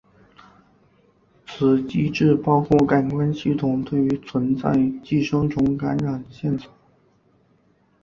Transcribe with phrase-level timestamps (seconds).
[1.45, 6.71] 此机制包括感官系统对存在寄生虫感染线索。